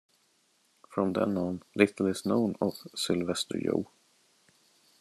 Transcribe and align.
From 0.89 1.13
then 1.13 1.37
on 1.37 1.61
little 1.75 2.07
is 2.07 2.25
known 2.25 2.55
of 2.59 2.73
Sylvester 2.95 3.59
Joe. 3.63 3.91